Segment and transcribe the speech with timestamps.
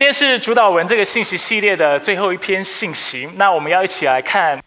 [0.00, 4.58] 今天是主导文这个信息系列的最后一篇信息，那我们要一起来看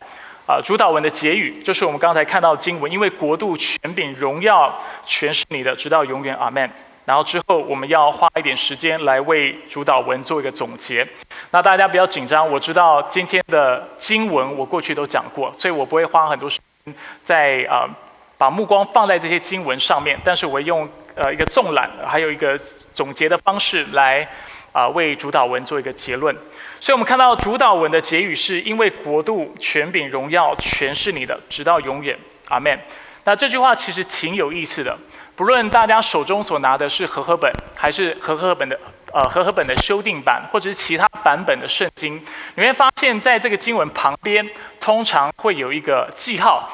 [0.45, 4.71] 啊主导文的结语，就是我们刚才看到的经文，因为国度、权柄、荣耀
[5.07, 6.69] 全是你的，直到永远，阿门。
[7.05, 11.03] 然后之后我们要花一点时间来为主导文做一个总结。
[11.49, 16.93] 那大家不要紧张，我知道今天的经文我过去都讲过，所以我不会花很多时间
[17.25, 17.89] 在啊
[18.37, 22.55] 把目光放在这些经文上面，但是我用呃一个纵览，还有一个
[22.93, 24.27] 总结的方式来
[24.73, 26.35] 啊为主导文做一个结论。
[26.81, 32.77] 所以我们看到主导文的结语是因为国度、权柄、荣耀全是你的，直到永远，阿门。
[33.23, 34.97] 那这句话其实挺有意思的。
[35.35, 38.79] 不论大家手中所拿的是和合本，还是和合本的
[39.11, 42.21] 呃和合本的修订版，或者是其他版本的圣经，
[42.55, 44.47] 你会发现在这个经文旁边，
[44.79, 46.69] 通常会有一个记号，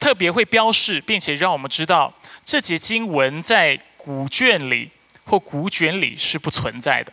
[0.00, 4.90] 特别会标示，并且让我们知道这节经文在古卷里
[5.24, 7.12] 或古卷里是不存在的。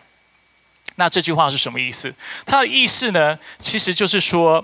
[0.95, 2.13] 那这句话是什么意思？
[2.45, 4.63] 它的意思呢，其实就是说，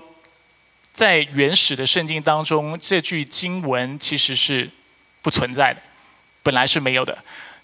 [0.92, 4.68] 在原始的圣经当中，这句经文其实是
[5.22, 5.80] 不存在的。
[6.42, 7.16] 本来是没有的，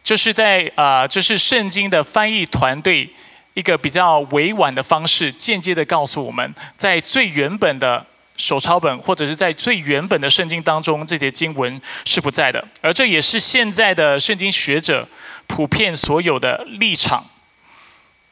[0.03, 3.09] 就是在啊，就是圣经的翻译团队
[3.55, 8.05] 一个比较委婉的方式，间接的告诉我们，在最原本的
[8.37, 15.09] 手抄本或者是在最原本的圣经当中，这节经文是不在的，而这也是现在的圣经学者
[15.47, 17.25] 普遍所有的立场。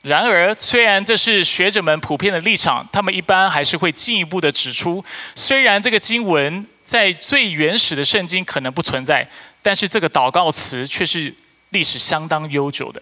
[0.03, 5.05] 然而，虽然这是学者们普遍的立场，他们一般还是会进一步的指出，
[5.35, 9.29] 虽然这个经文在最原始的圣经可能不存在。
[9.65, 11.33] 但是这个祷告词却是
[11.69, 13.01] 历史相当悠久的，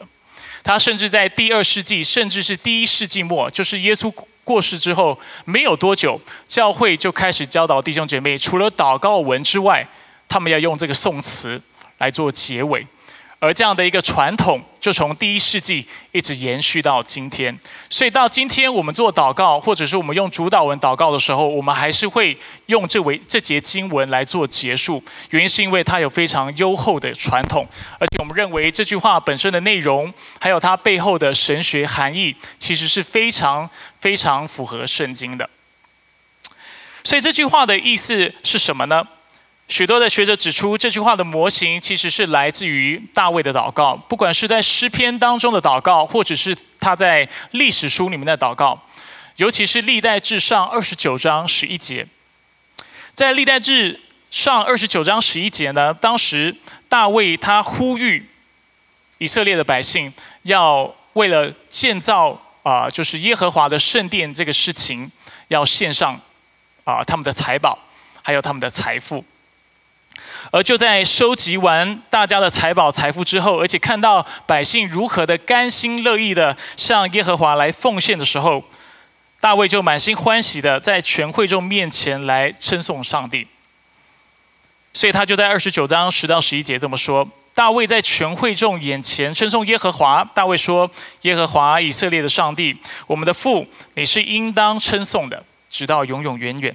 [0.63, 4.13] 它甚至在第二世纪，甚至是第一世纪末，就是耶稣
[4.45, 9.89] 过世之后没有多久，教会就开始教导弟兄姐妹，除了祷告文之外，
[10.29, 11.59] 他们要用这个颂词
[11.97, 12.87] 来做结尾。
[13.41, 17.59] 而这样的一个传统，就从第一世纪一直延续到今天。
[17.89, 25.03] 所以到今天，我们做祷告，或者是我们用主导文祷告的时候，我们还是会用这为这节经文来做结束。
[25.31, 27.67] 原因是因为它有非常优厚的传统，
[27.99, 33.69] 而且我们认为这句话本身的内容，还有它背后的神学含义，其实是非常
[33.99, 35.49] 非常符合圣经的。
[37.03, 39.03] 所以这句话的意思是什么呢？
[39.71, 48.83] 许多的学者指出，这句话的模型其实是来自于大卫的祷告，不管是在诗篇当中的祷告，或者是他在历史书里面的祷告，
[49.37, 52.05] 尤其是历代志上二十九章十一节。
[53.15, 54.01] 在历代志
[54.33, 56.53] 上二十九章十一节呢，当时
[56.89, 58.29] 大卫他呼吁
[59.19, 65.09] 以色列的百姓要为了建造啊，就是耶和华的圣殿这个事情，
[65.47, 66.21] 要献上
[66.83, 67.79] 啊他们的财宝，
[68.21, 69.25] 还有他们的财富。
[70.51, 78.65] 而就在收集完大家的财宝财富之后，而且看到百姓如何的甘心乐意的向耶和华来奉献的时候，
[79.41, 83.47] 大卫就满心欢喜的在全会众面前来称颂上帝。
[84.93, 90.29] 所以他就在二十九章十到十一节这么说：大卫在全会众眼前称颂耶和华。
[90.35, 90.91] 大卫说
[91.23, 96.75] ：“耶和华以色列的上帝，我们的父，你是应当称颂的，直到永永远远。”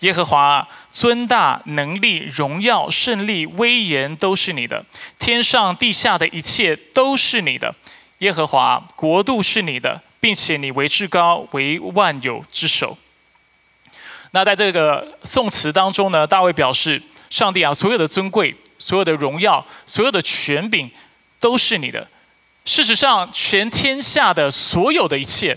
[0.00, 4.84] 耶和华尊大能力荣耀胜利威严都是你的，
[5.18, 7.74] 天上地下的一切都是你的。
[8.18, 12.98] 耶和华国度是你的，并且你为至高，为万有之首。
[14.32, 20.90] 那在这个颂词当中呢，大卫表示：上帝啊，所有的尊贵、所有的荣耀、所有的权柄
[21.38, 22.08] 都是你的。
[22.64, 25.56] 事实上，全天下的所有的一切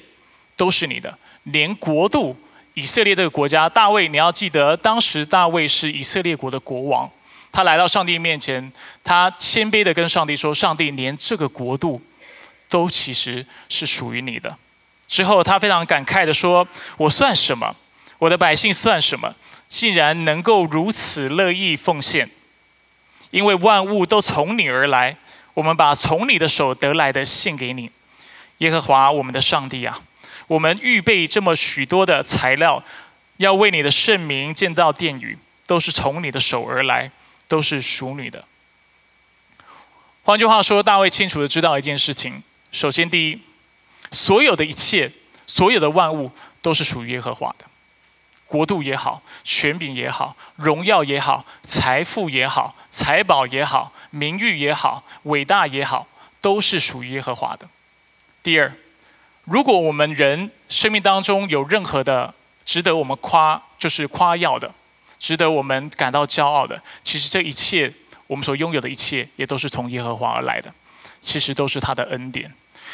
[0.56, 2.38] 都是你的，连国度。
[2.76, 7.10] 以色列这个国家，大卫，你要记得，当时大卫是以色列国的国王，
[7.52, 8.72] 他来到上帝面前，
[9.04, 12.02] 他谦卑的跟上帝说：“上帝，连这个国度
[12.68, 14.58] 都其实是属于你的。”
[15.08, 16.68] 之后，他非常感慨的说
[16.98, 17.76] ：“我算什么？
[18.18, 19.36] 我的百姓算什么？
[19.68, 22.28] 竟然能够如此乐意奉献？
[23.30, 25.16] 因为万物都从你而来，
[25.54, 27.92] 我们把从你的手得来的献给你，
[28.60, 30.02] 耶和华我们的上帝啊！”
[30.48, 32.84] 我们预备这么许多的材料，
[33.38, 37.12] 要为你的圣名建造殿宇，都是从你的手而来，
[37.48, 38.46] 都是属你的。
[40.24, 43.42] 换句话说，大卫清楚的知道一件事情：首先，第一，
[44.12, 45.12] 所有的一切，
[45.48, 46.32] 所有的万物，
[46.62, 47.66] 都是属于耶和华的。
[48.46, 56.08] 国度也好，权柄也好，荣耀也好，财富也好，财宝也好，名誉也好，伟大也好，
[56.40, 57.68] 都是属于耶和华的。
[58.44, 58.72] 第二。
[59.46, 62.34] 如果我们人生命当中有任何的
[62.66, 64.72] 值得我们夸，就是夸耀的，
[65.20, 67.92] 值得我们感到骄傲的，其实这一切
[68.28, 70.74] 我们所拥有的一切，也都是从耶和华而来的，
[71.20, 72.52] 其实都是他的恩典。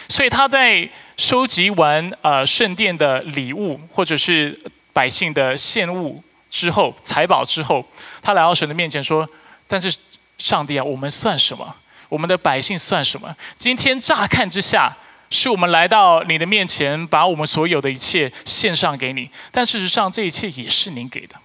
[0.08, 4.60] 所以他在收集完呃圣殿的礼物或者是
[4.92, 7.86] 百姓的献物之后，财宝之后，
[8.24, 9.30] 他来到神的面前说
[9.68, 9.96] ：“但是
[10.40, 11.76] 上帝啊，我们算什么？
[12.08, 13.36] 我们的百姓算什么？
[13.56, 14.98] 今天乍看之下，
[15.30, 19.30] 是我们来到你的面前，把我们所有的一切献上给你。
[19.52, 21.36] 但事实上，这一切也是您给的。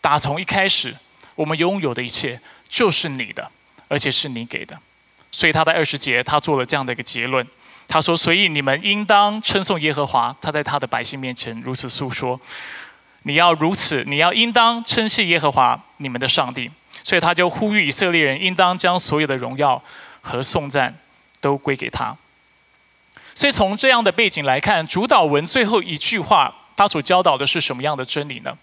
[0.00, 0.94] 打从一开始，
[1.34, 3.50] 我们拥有的一切就是你的，
[3.88, 4.78] 而且是你给的。”
[5.32, 7.46] 所以他在二十节，他做了这样的一个结论。
[7.88, 10.36] 他说：“所以你们应当称颂耶和华。
[10.40, 12.40] 他在他的百姓面前如此诉说。
[13.22, 16.70] 你要如此，你要应当称谢耶和华你们的上帝。
[17.02, 19.82] 所以他就呼吁以色列人，应当将所有的荣耀
[20.20, 20.94] 和颂赞
[21.40, 22.16] 都归给他。
[23.34, 28.56] 所以从这样的背景来看，主导文最后一句话，他所教导的是什么样的真理呢？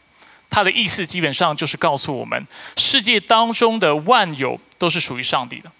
[0.49, 2.45] 他的意思基本上就是告诉我们，
[2.77, 5.71] 世界当中的万有都是属于上帝的。”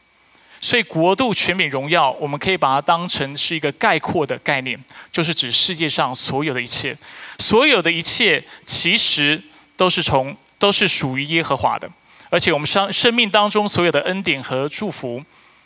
[0.64, 4.80] 所以，国度、权柄、荣耀，我们可以把它当成是一个概括的概念，
[5.12, 6.96] 就是指世界上所有的一切，
[7.40, 9.42] 所有的一切其实
[9.76, 11.90] 都是从都是属于耶和华的，
[12.30, 15.24] 而且我们生生命当中所有的恩典和祝福，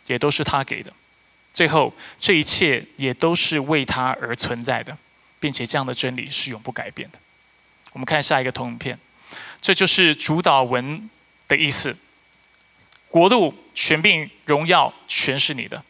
[0.07, 0.94] 也都是他给的。
[1.56, 4.96] 最后，这一切也都是为他而存在的，
[5.40, 7.18] 并且这样的真理是永不改变的。
[7.94, 9.00] 我们看下一个投影片，
[9.62, 11.10] 这就是主导文
[11.48, 11.98] 的意思。
[13.07, 15.81] 国度、权柄、荣耀，全是你的。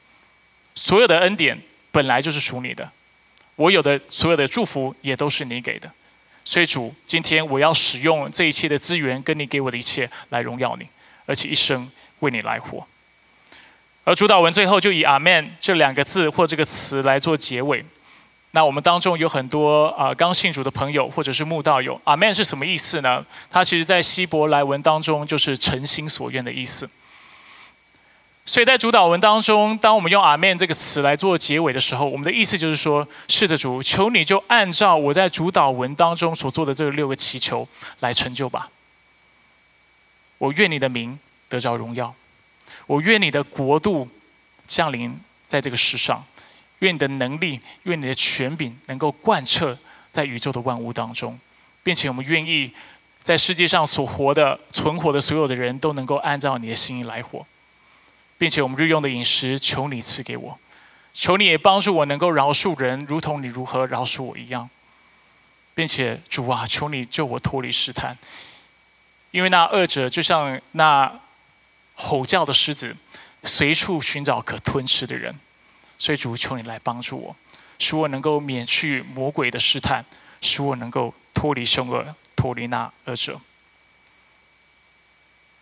[0.76, 1.60] 所有的恩典
[1.92, 2.92] 本来就是属你的，
[3.56, 5.92] 我有的所有的祝福也都是你给的。
[6.44, 10.88] 所以主，今天我要使用这一切的资源，跟你给我的一切来荣耀你，
[11.26, 11.90] 而且一生
[12.20, 12.86] 为你来活。
[14.06, 17.84] 而主导文最后就以阿门这两个字或这个词来做结尾。
[18.52, 23.26] 那我们当中有很多啊刚信主的朋友或者是慕道友，阿门是什么意思呢？
[23.52, 26.90] 它其实在希伯来文当中就是诚心所愿的意思。
[28.46, 37.68] 所以在主导文当中，当我们用“阿门”这个词来做结尾的时候，我们的意思就是说：是的，主，求你就按照我在主导文当中所做的这六个祈求
[38.02, 38.70] 来成就吧。
[40.38, 41.18] 我愿你的名
[41.50, 42.14] 得着荣耀，
[42.88, 44.08] 我愿你的国度
[44.68, 46.24] 降临在这个世上，
[46.80, 49.78] 愿你的能力、愿你的权柄能够贯彻
[50.12, 51.40] 在宇宙的万物当中，
[51.84, 52.72] 并且我们愿意
[53.24, 57.46] 在世界上所活的、存活的所有的人都能够按照你的心意来活。
[58.38, 60.60] 并且我们日用的饮食，求你赐给我，
[61.14, 64.70] 求你也帮助我能够饶恕人，如同你如何饶恕我一样。
[65.74, 68.18] 并且主啊，求你救我脱离试探，
[69.32, 71.12] 因为那二者就像那
[71.96, 72.96] 吼叫的狮子，
[73.44, 75.36] 随处寻找可吞吃的人。
[75.98, 77.36] 所以主，求你来帮助我，
[77.80, 80.06] 使我能够免去魔鬼的试探，
[80.42, 83.40] 使我能够脱离凶恶，脱离那恶者。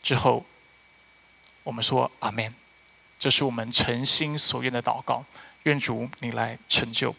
[0.02, 0.46] 之后，
[1.64, 2.54] 我们说阿门。
[3.20, 5.24] 这是我们诚心所愿的祷告，
[5.64, 7.16] 愿主你来成就。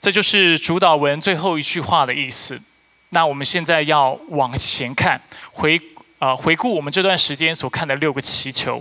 [0.00, 2.62] 这就是主导文最后一句话的意思。
[3.08, 5.20] 那我们现在要往前看，
[5.50, 5.80] 回
[6.22, 8.80] 啊回顾我们这段时间所看的六个祈求。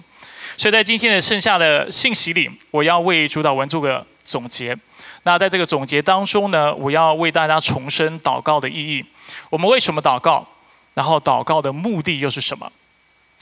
[0.56, 4.78] 所以在今天的剩下的信息里，我要为主导文做个总结。
[5.24, 9.04] 那在这个总结当中呢，我要为大家重申祷告的意义。
[9.50, 10.48] 我们为什么祷告？
[10.94, 12.72] 然后祷告的目的又是什么？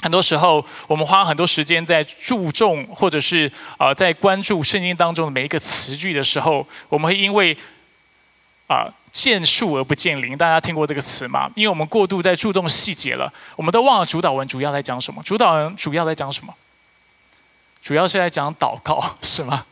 [0.02, 7.58] 很多时候，我们花很多时间在注重，或者是啊，在关注圣经当中的每一个词句的时候，我们会因为
[8.68, 10.38] 啊见树而不见林。
[10.38, 11.50] 大家听过这个词吗？
[11.56, 15.22] 因为我们过度在注重细节了，我们都忘了主导文主要在讲什么。
[15.24, 16.54] 主导文主要在讲什么？
[17.82, 19.66] 主要是在讲祷告，是吗？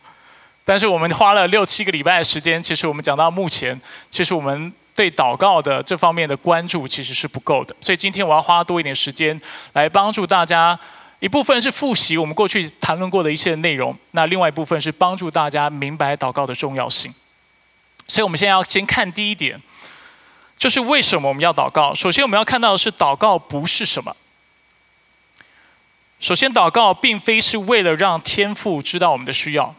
[0.66, 3.80] 但是我们花了六七个礼拜的时间，其实我们讲到目前，
[4.10, 4.74] 其实我们。
[4.98, 9.40] 对祷告的这方面的关注其实是不够的，所以今天我要花多一点时间
[9.74, 10.80] 来帮助大家。
[11.20, 17.14] 一部分是复习我们过去谈论过的一些内容，那另外一部分是帮助大家明白祷告的重要性。
[18.08, 19.62] 所以，我们现在要先看第一点，
[20.58, 21.94] 就是为什么我们要祷告。
[21.94, 24.16] 首先，我们要看到的是祷告不是什么。
[26.20, 29.76] 首先，祷告并非是为了让天父知道我们的需要，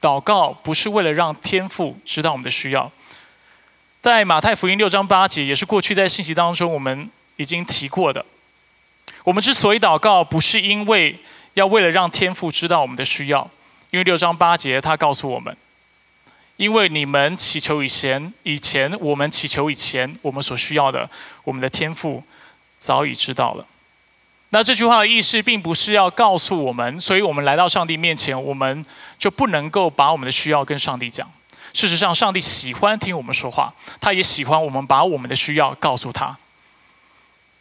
[0.00, 2.92] 祷告不是为了让天父知道我们的需要。
[4.00, 8.24] 在马太福音六章八节，也是过去在信息当中我们已经提过的。
[9.24, 11.18] 我们之所以祷告，不是因为
[11.54, 13.50] 要为了让天父知道我们的需要，
[13.90, 15.56] 因为六章八节他告诉我们，
[16.56, 21.08] 因为你们祈求以前，以前我们祈求以前我们所需要的，
[21.44, 22.22] 我们的天赋
[22.78, 23.66] 早已知道了。
[24.50, 28.84] 那这句话的意思，并不是要告诉我们，所以我们来到上帝面前，我们
[29.18, 31.30] 就不能够把我们的需要跟上帝讲。
[31.74, 36.34] 事实上，上帝喜欢听我们说话，他也喜欢我们把我们的需要告诉他。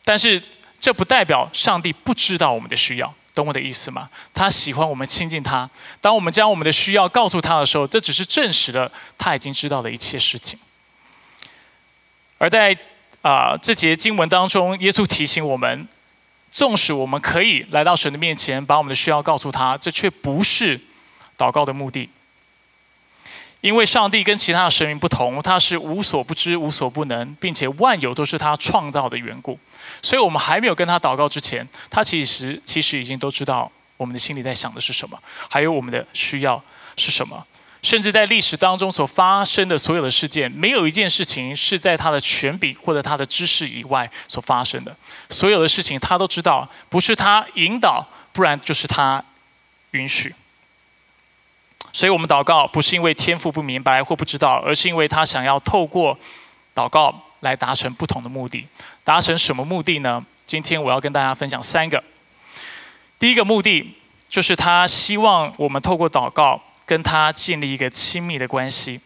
[0.06, 0.42] 但是，
[0.80, 4.10] 这不代表上帝不知道我们的需要，懂我的意思吗？
[4.34, 5.70] 他喜欢我们亲近他。
[6.00, 10.58] 当我们将我们的需要告诉他的时候，这只是证实了他已经知道的一切事情。
[12.38, 12.76] 而在
[13.22, 15.88] 啊这节经文当中，耶稣提醒我们，
[16.52, 20.80] 纵使我们可以来到神的面前，把我们的需要告诉他，这却不是
[21.38, 22.10] 祷告的目的。
[23.66, 29.60] 因为上帝跟其他的神明不同，他是无所不知、无所不能，并且万有都是他创造的缘故。
[30.04, 35.18] 所以，我们还没有跟他祷告之前，他其实其实已经都知道我们的心里在想的是什么，
[35.50, 36.64] 还有我们的需要
[36.96, 37.44] 是什么。
[37.82, 44.96] 甚至在历史当中所发生的所有的事件，没有一件事情是在他的权柄或者他的知识以外所发生的。
[45.32, 49.24] 所有的事情他都知道，不是他引导，不然就是他
[49.90, 50.36] 允许。
[51.96, 56.18] 所以我们祷告不是因为天父不明白或不知道，而是因为他想要透过
[56.76, 58.68] 祷告来达成不同的目的。
[59.06, 60.22] 达成什么目的呢？
[60.44, 62.04] 今天我要跟大家分享三个。
[63.18, 63.96] 第一个目的
[64.28, 69.00] 就是他希望我们透过祷告跟他建立一个亲密的关系。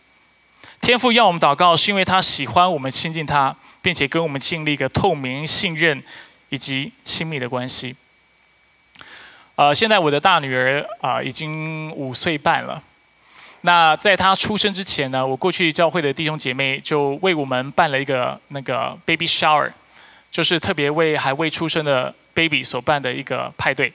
[0.81, 6.03] 天父要我们祷告，是因为他喜欢我们亲近他，并且跟我们建立一个透明、信任
[6.50, 7.96] 以及亲密的关系。
[9.60, 12.82] 呃，现在我的大女儿啊，已经五岁半了。
[13.63, 19.70] 那在她出生之前呢，我过去教会的弟兄姐妹就为我们办了一个那个 baby shower，
[20.32, 23.92] 就是特别为还未出生的 baby 所办的一个派对。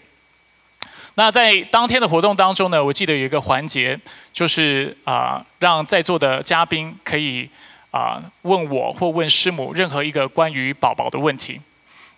[1.14, 3.98] 那在当天的活动当中呢，我记得有一个环节，
[4.34, 7.48] 就是啊，让在座的嘉宾可以
[7.90, 11.58] 啊问我或问师母任何一个关于宝宝的问题。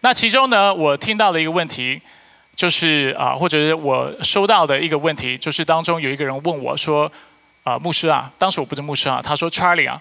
[0.00, 2.03] 那其中呢，我听到了一个问题。
[2.57, 7.13] 就是啊，或者是我收到的一个问题，就是当中有一个人问我说
[7.63, 10.01] ：“啊，牧师啊，当时我不是牧师啊，他说，Charlie 啊，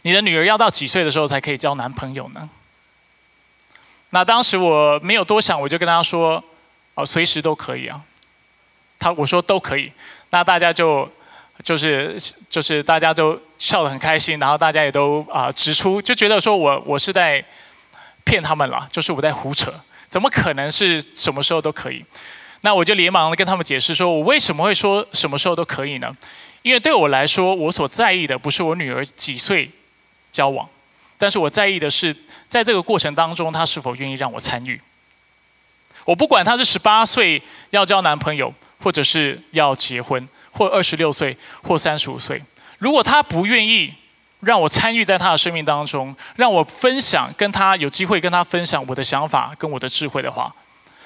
[0.00, 2.48] 你的女儿要到几岁的时候才可以交男朋友呢？”
[4.10, 6.42] 那当时我没有多想，我就跟他说
[6.94, 8.00] ：“哦，随时都可以啊。”
[8.98, 9.92] 他我说都可以，
[10.30, 11.06] 那大家就
[11.62, 12.16] 就是
[12.48, 17.44] 就是大家都笑得很开心，然后大家也都啊指出，就觉得说我我是在
[18.24, 19.70] 骗他们了，就是我在胡扯。
[20.08, 22.04] 怎么可能是什么时候都可以？
[22.62, 26.16] 那我就连忙的跟他们解释说，我为什么会说什么时候都可以呢？
[26.62, 29.70] 因为对我来说，我所在意的不是我女儿几岁
[30.32, 30.68] 交往，
[31.18, 32.16] 但是我在意的是，
[32.48, 34.80] 在这个过程当中，她是否愿意让我参与。
[36.04, 42.42] 我不管她是十八岁要交男朋友，或者是要结婚，或二十六岁，或三十五岁，
[42.78, 43.94] 如果她不愿意。
[44.46, 50.54] 让我参与在他的生命当中，让我分享，跟他有机会跟他分享我的想法跟我的智慧的话，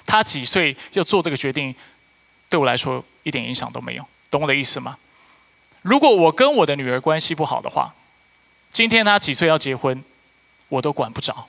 [0.05, 1.75] 他几岁就做这个决定，
[2.51, 4.99] 对我来说一点影响都没有，懂我的意思吗？
[5.81, 7.95] 如果我跟我的女儿关系不好的话，
[8.71, 10.05] 今天他几岁要结婚，
[10.69, 11.49] 我都管不着，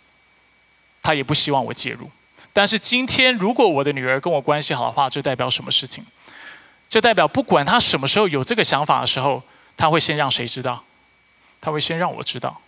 [1.04, 2.10] 他也不希望我介入。
[2.54, 6.06] 但是今天如果我的女儿跟我关系好的话，这代表什么事情？
[6.88, 9.44] 这代表不管他什么时候有这个想法的时候，
[9.76, 10.84] 他会先让谁知道？
[11.62, 12.60] 他会先让我知道，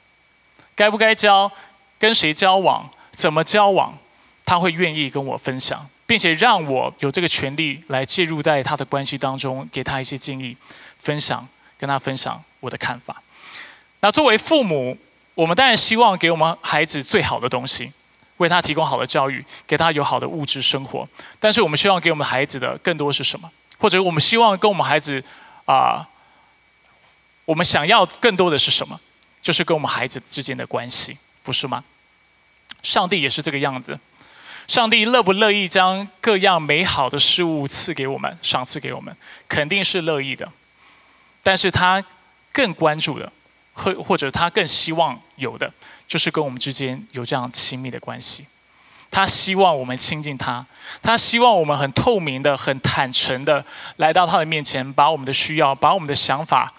[0.76, 1.52] 该不该交，
[1.98, 3.98] 跟谁交往，怎么交往，
[4.46, 10.56] 他会愿意跟我分享，并且让我有这个权利来介入在他的关系当中，给他一些建议，
[11.00, 11.48] 分享，
[11.78, 13.22] 跟他分享我的看法。
[14.02, 14.98] 那作为父母，
[15.34, 17.92] 我们当然希望给我们孩子最好的东西，
[18.38, 21.08] 为他提供好的教育，给他有好的物质生活。
[21.40, 23.50] 但是我们希望给我们孩子的更多是什么？
[23.80, 25.24] 或者我们希望跟我们孩子
[25.66, 26.08] 啊？
[27.46, 29.00] 我们想要更多的是什么？
[29.42, 31.84] 就是跟我们孩子之间的关系，不是吗？
[32.82, 34.00] 上帝也是这个样子。
[34.66, 39.14] 上帝乐不乐意将各样美好的事物赐给我们，赏赐给我们，
[39.50, 40.50] 肯定是乐意的。
[41.44, 42.02] 但是他
[42.54, 43.30] 更关注的，
[43.74, 45.74] 或或者他更希望有的，
[46.08, 48.46] 就是跟我们之间有这样亲密的关系。
[49.12, 50.66] 他希望我们亲近他，
[51.02, 53.66] 他希望我们很透明的、很坦诚的
[53.98, 56.74] 来到他的面前，把我们的需要、把我们的想法。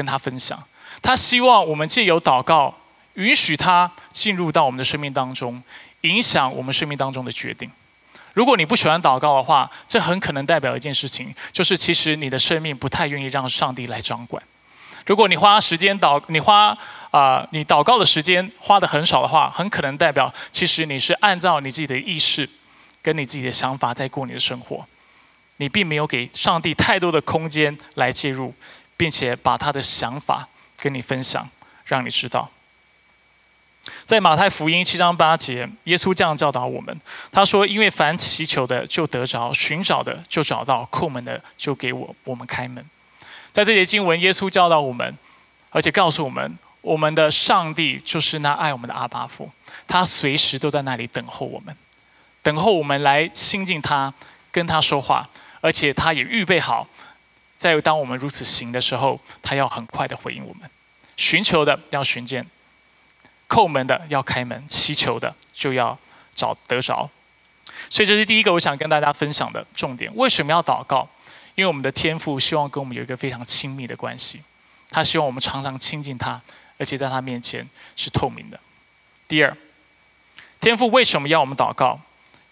[0.00, 0.58] 跟他分享，
[1.02, 2.74] 他希望我们借由祷告，
[3.16, 5.62] 允许他进入到我们的生命当中，
[6.00, 7.70] 影响我们生命当中的决定。
[8.32, 14.42] 如果你不喜欢祷告的话，这很可能代表一件事情，就是其实你的生命不太愿意让上帝来掌管。
[15.04, 16.74] 如果你花时间祷，你花
[17.10, 22.48] 啊，你祷告的时间花的很少的话，很可能代表其实你是按照你自己的意识，
[23.02, 24.86] 跟你自己的想法在过你的生活，
[25.58, 28.54] 你并没有给上帝太多的空间来介入。
[29.00, 31.48] 并且把他的想法跟你分享，
[31.86, 32.50] 让你知道。
[34.04, 37.00] 在马太福音七章八节，耶稣这样教导我们：
[37.32, 42.84] 他说，因为凡祈求的就得着，寻找的就找到，叩门的就给我我们开门。
[43.50, 45.16] 在这节经文，耶稣教导我们，
[45.70, 49.50] 而且告诉我们，我们的上帝就是那爱我们的阿巴父，
[49.88, 51.74] 他随时都在那里等候我们，
[52.42, 54.12] 等候我们来亲近他，
[54.52, 55.26] 跟他说话，
[55.62, 56.86] 而且他也预备好，
[57.60, 60.62] 在当我们如此行的时候，他要很快的回应我们。
[61.18, 62.46] 寻求的要寻见，
[63.50, 65.98] 叩门的要开门，祈求的就要
[66.34, 67.10] 找得着。
[67.90, 70.10] 所以这是第一个我想跟大家分享的重点。
[70.14, 71.06] 为什么要祷告？
[71.54, 74.40] 因为我们的天父希望跟我们有一个非常亲密的关系，
[74.88, 76.40] 他希望我们常常亲近他，
[76.78, 78.58] 而且在他面前是透明的。
[79.28, 79.54] 第二，
[80.62, 82.00] 天父为什么要我们祷告？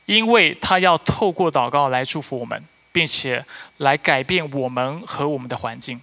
[0.04, 2.62] 因为他要透过祷告来祝福我们，
[2.98, 6.02] 并且来改变我们和我们的环境。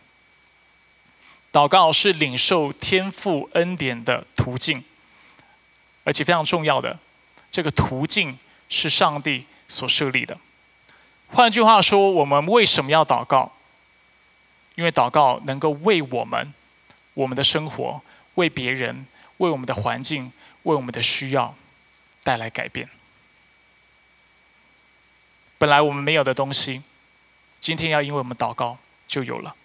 [1.52, 4.82] 祷告是领受天赋恩典的途径，
[6.06, 6.98] 而且非常重要的，
[7.52, 10.38] 这个途径是上帝所设立的。
[11.28, 13.52] 换句话说，我们为什么要祷告？
[14.76, 16.54] 因为祷告能够为我们、
[17.14, 18.02] 我们的生活、
[18.36, 19.06] 为别人、
[19.40, 20.32] 为我们的环境、
[20.64, 21.54] 为我们的需要
[22.24, 22.88] 带来改变。
[25.58, 26.82] 本来我们没有的东西，
[27.60, 29.56] 今天要因为我们祷告就有了。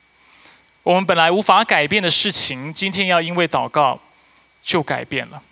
[0.83, 4.01] 我们本来无法改变的事情，今天要因为祷告
[4.63, 5.43] 就改变了。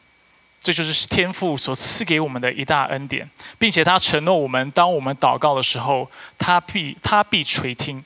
[0.61, 3.28] 这就是天父所赐给我们的一大恩典，
[3.59, 8.04] 并且他承诺我们，当我们祷告的时候，他必他必垂听，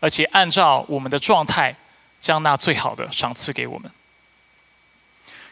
[0.00, 1.74] 而且按照我们的状态，
[2.20, 3.90] 将那最好的赏赐给我们。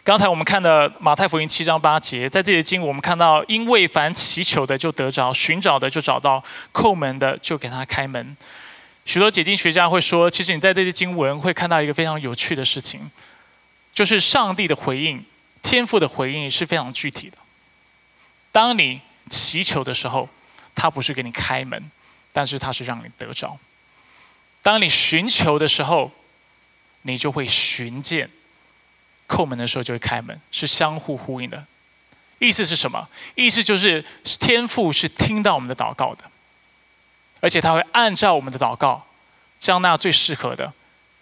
[0.03, 6.43] 刚才我们看的马太福音七章八节，在这里经我们看到，因为凡祈求的就得着，寻找的就找到，
[6.73, 8.35] 叩门的就给他开门。
[9.05, 13.11] 许多解经学家会说，其实你在这些经文会看到一个非常有趣的事情，
[13.93, 15.23] 就是上帝的回应、
[15.63, 17.37] 天赋的回应是非常具体的。
[18.51, 20.27] 当你祈求的时候，
[20.75, 21.91] 他不是给你开门，
[22.33, 23.59] 但是他是让你得着；
[24.63, 26.11] 当你寻求的时候，
[27.03, 28.27] 你就会寻见；
[29.31, 31.65] 叩门的时候就会开门，是相互呼应的。
[32.41, 33.09] 意思是什么？
[33.37, 34.05] 意思就是
[34.41, 36.25] 天赋是听到我们的祷告的。
[37.41, 39.07] 而且他会按照我们的祷告，
[39.59, 40.73] 将那最适合的，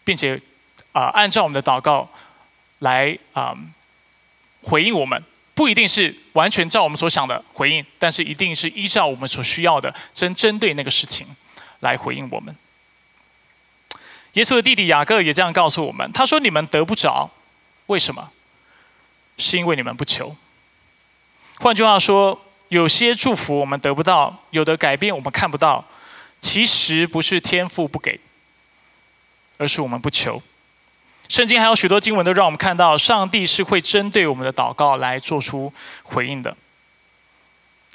[0.05, 0.41] 并且
[0.93, 2.09] 啊，按照我们的祷告
[2.79, 3.55] 来啊
[4.63, 5.23] 回应我们，
[5.55, 11.27] 不一定是完全照我们所想的回应，但是一定是依照我们所需要的，针针对那个事情
[11.81, 12.57] 来回应我们。
[14.33, 17.31] 耶稣的弟弟雅各也这样告诉我们，他说：“你们得不着，
[17.89, 18.31] 为什么？
[19.37, 20.35] 是因为你们不求。”
[21.61, 25.85] 换句话说，有些祝福我们得不到，有的改变我们看不到。
[26.41, 28.21] 其实不是天赋不给，
[29.57, 30.41] 而是我们不求。
[31.29, 35.73] 圣经还有许多经文都让我们看到，上帝是会针对我们的祷告来做出
[36.05, 36.57] 回应的。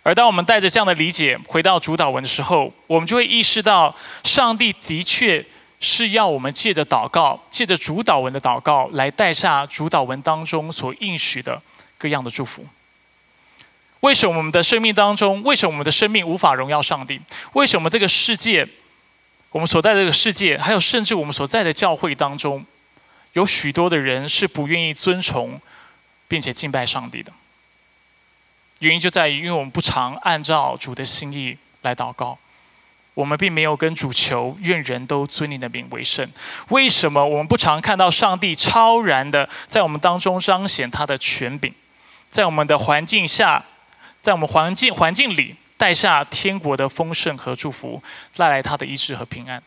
[0.03, 5.43] 而当我们带着这样的理解回到主导文的时候，我们就会意识到，上帝的确
[5.85, 11.61] 是要我们借着祷告，借着主导文的祷告，来带下主导文当中所应许的
[11.97, 12.65] 各样的祝福。
[13.99, 17.19] 为什么我们的生命当中，为什么我们的生命无法荣耀上帝？
[17.51, 18.65] 为什么这个世界，
[19.51, 22.65] 我们所在这个世界，还有甚至我们所在的教会当中，
[23.33, 25.59] 有许多的人是不愿意尊崇
[26.29, 27.33] 并且敬拜上帝的？
[28.79, 32.39] 原因就在于，因为我们不常按照主的心意来祷告，
[33.13, 36.27] 我们并没有跟主求愿人都尊你的名为圣。
[36.69, 41.73] 为什么我们不常看到上帝超然的在我们当中彰显他的权柄，
[42.31, 43.65] 在我们的环境下？
[44.21, 48.01] 在我们环境环境里带下天国的丰盛和祝福，
[48.37, 49.61] 带来他的医治和平安。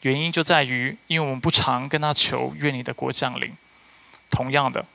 [0.00, 3.52] 原因就在于，因为我们不常跟他求愿你的国降临。
[4.30, 4.86] 同样的，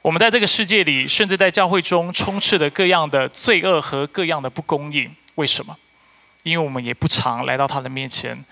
[0.00, 5.10] 我们在这个世界里，甚至在教会中，充斥着各样的罪恶和各样的不公义。
[5.34, 5.76] 为什么？
[6.44, 8.44] 因为我们也不常来到他的面前，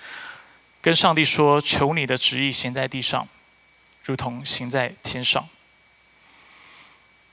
[0.81, 3.29] 跟上帝说：“求你的旨意行在地上，
[4.05, 5.47] 如同行在天上。”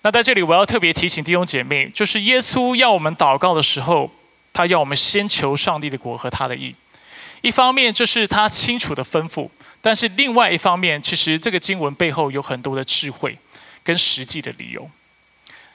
[0.03, 4.11] 那在这里，我要特别提醒弟兄姐妹，就是耶稣要我们祷告的时候，
[4.53, 6.75] 他要我们先求上帝的国和他的意。
[7.41, 9.49] 一方面，这是他清楚的吩咐；
[9.81, 13.37] 但是另外一方面，其实这个经文背后有很多的智慧
[13.83, 14.89] 跟实际的理由。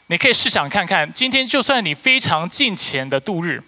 [0.08, 3.62] 你可以试想看看，今天就算你非常近前的度日，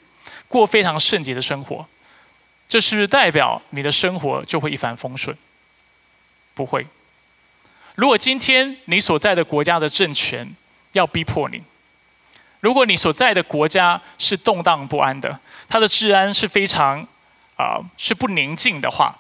[0.48, 1.86] 过非常圣洁的生活，
[2.68, 5.36] 这是不是代表你的生活就会一帆风顺？
[6.54, 6.86] 不会。
[7.94, 10.54] 如果今天你所在的国家的政权
[10.92, 11.62] 要逼迫你，
[12.60, 17.06] 如果你所在的国家是动荡不安的，它的治安是非常
[17.56, 19.16] 啊是不宁静的话，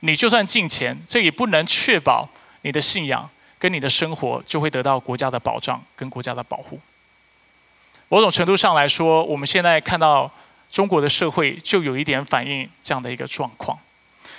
[0.00, 2.28] 你就算进钱，这也不能确保
[2.62, 6.80] 你的信仰跟你的生活就会得到国家的保障跟国家的保护。
[8.08, 10.30] 某种程度上来说，我们现在看到
[10.70, 13.78] 中国的社会就有一点反映这样的一个状况，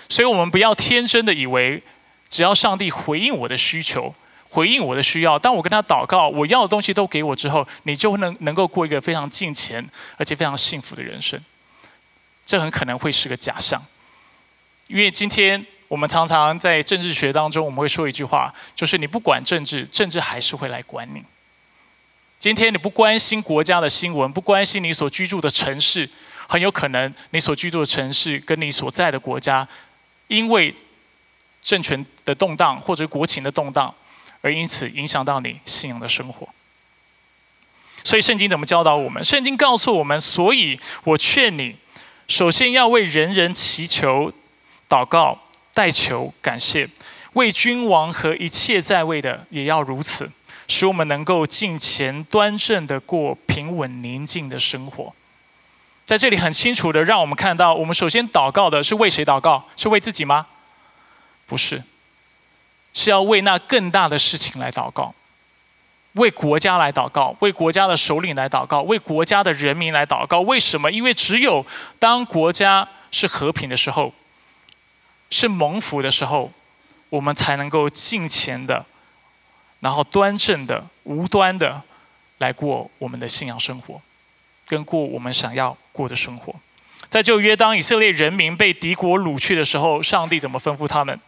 [0.10, 1.84] 所以我们不要天真的以为。
[2.30, 4.16] 只要上帝回应我的需求，
[4.48, 11.38] 回应我的需要，当我跟他祷告，我要的东西都给我之后，你就能能够过一个非常敬虔而且非常幸福的人生。
[12.46, 13.84] 这很可能会是个假象，
[14.88, 21.22] 因为今天我们常常在政治学当中，我们会说一句话，就是你不管政治，政治还是会来管你。
[22.42, 26.10] 今天你不关心国家的新闻，不关心你所居住的城市，
[26.48, 29.68] 很有可能你所居住的城市跟你所在的国家，
[30.28, 30.74] 因为
[31.62, 33.94] 政权的动荡或者国情的动荡。
[34.42, 36.50] 而因此影响到你信仰的生活。
[38.04, 39.24] 所以圣经怎么教导我们？
[39.24, 41.76] 圣经告诉我们：，所以我劝你，
[42.28, 44.34] 首先要为人人祈求、
[44.90, 45.40] 祷告、
[45.76, 46.88] 代求、感谢；
[47.34, 50.32] 为君王和一切在位的也要如此，
[50.68, 55.14] 使我们能够敬虔端正的过平稳宁静的生活。
[56.06, 59.68] 在这里很清楚的让我们看到，我们首先祷告的是为谁祷告？
[59.78, 60.48] 是为自己吗？
[61.46, 61.84] 不是。
[62.94, 65.16] 是要为那更大的事情来祷告，
[66.14, 70.42] 为国家来祷告，为国家的首领来祷告，为国家的人民来祷告。
[70.42, 70.92] 为什么？
[70.92, 71.66] 因为只有
[72.00, 74.14] 当国家是和平的时候，
[75.30, 76.52] 是蒙福的时候，
[77.08, 78.86] 我们才能够尽前的，
[79.82, 81.82] 然后端正的、无端的
[82.38, 84.02] 来过我们的信仰生活，
[84.66, 86.56] 跟过我们想要过的生活。
[87.10, 91.20] 在旧约，当以色列人民被敌国掳去的时候，上帝怎么吩咐他们？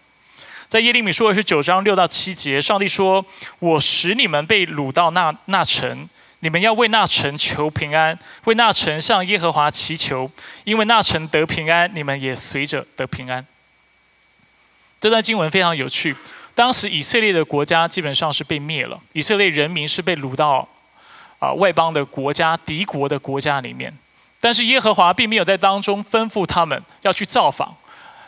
[0.70, 3.24] 在耶利米书二十九章六到七节，上帝说
[3.60, 6.08] ：“我使你们被掳到那那城，
[6.40, 10.32] 你们要为那城求平安，为那城向耶和华祈求，
[10.64, 13.46] 因为那城得平安，你们也随着得平安。”
[15.02, 16.16] 这段经文非常有趣。
[16.56, 20.68] 当时以色列的国家基本上是被灭了，以色列人民是被掳到
[21.40, 23.94] 啊外邦的国家、敌国的国家里面，
[24.40, 27.76] 但是耶和华并没有在当中吩咐他们要去造访。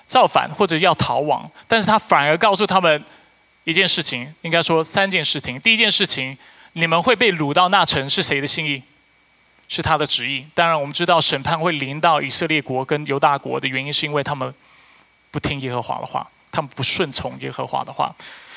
[0.07, 3.03] 造反或者要逃亡，但是他反而告诉他们
[3.63, 5.59] 一件事情，应该说三件事情。
[5.59, 6.37] 第一件事情，
[6.73, 8.83] 你们会被掳到那城是谁的心意？
[9.67, 10.45] 是他的旨意。
[10.53, 14.53] 当然，我们知道审判会临到以色列国跟犹大国的原因，是因为他们
[15.31, 18.15] 不听耶和华的话，他们不顺从耶和华的话。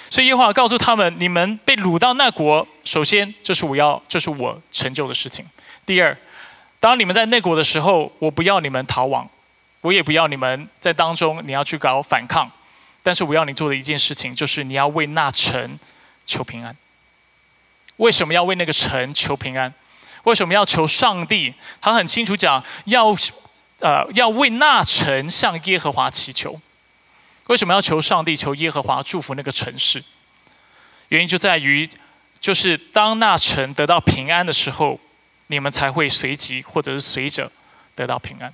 [0.08, 5.44] 所以耶和华告诉他们，你们被掳到那国，首先这是我要，这是我成就的事情。
[5.84, 6.16] 第二，
[6.78, 9.28] 当你们在那国的时候，我不要你们逃亡。
[9.80, 12.50] 我也不要你们在当中，你要去搞反抗，
[13.02, 15.78] 但是我要你做的一件事情，就是你要为那城
[16.26, 16.76] 求平安。
[17.98, 19.72] 为什么要为那个城求平安？
[20.24, 21.54] 为什么要求上帝？
[21.80, 23.14] 他很清楚讲，要
[23.80, 26.60] 呃要为那城向耶和华祈求。
[27.48, 30.02] 为什么要求上帝求耶和华祝福那个城市？
[31.08, 31.88] 原因就在于，
[32.40, 35.00] 就是当那城得到平安的时候，
[35.46, 37.50] 你们才会随即或者是随着
[37.94, 38.52] 得到平安。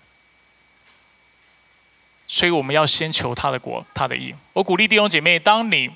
[2.26, 4.33] 所以我们要先求他的国，他的义。
[4.52, 5.90] 我鼓励弟兄姐妹，当你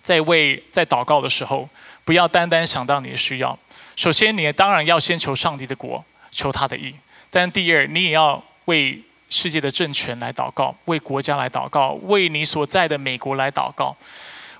[0.00, 1.68] 在为在祷告的时候，
[2.04, 3.58] 不要单单想到你的需要。
[3.96, 6.94] 首先，你当然要先求上帝的国，求他的义。
[7.30, 9.02] 但第二，你也要为
[9.36, 13.94] 世界的政权来祷告，为国家来祷告，为你所在的美国来祷告，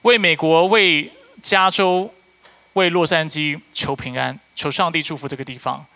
[0.03, 1.11] 为美国、为
[1.41, 2.13] 加州、
[2.75, 5.87] 为洛杉矶求平安，求上帝祝福这个地方。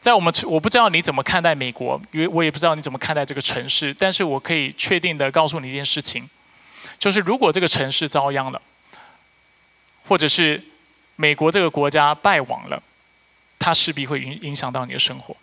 [0.00, 3.94] 在我们，我不知道你怎么看待美国，因为我也不知道你怎么看待这个城市。
[3.94, 6.28] 但是我可以确定的告诉你一件事情，
[6.98, 8.60] 就是如果这个城市遭殃了，
[10.06, 10.62] 或者是
[11.16, 12.82] 美国这个国家败亡了，
[13.58, 15.34] 它势必会影影响到你的生活。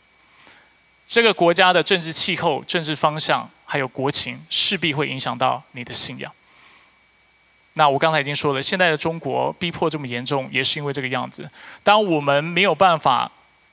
[1.12, 6.32] 这个国家的政治气候、政治方向还有国情，势必会影响到你的信仰。
[7.74, 11.52] 那我刚才已经说了，现在的中国逼迫这么严重，也是因为这个样子。
[11.84, 13.30] 当我们没有办法。